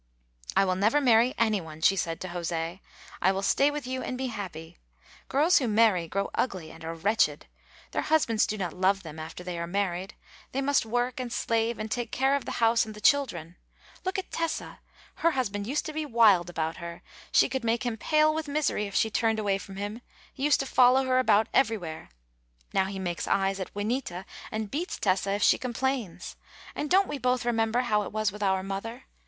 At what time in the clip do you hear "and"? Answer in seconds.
4.01-4.17, 6.71-6.83, 11.19-11.31, 11.77-11.91, 12.83-12.95, 24.51-24.71, 26.73-26.89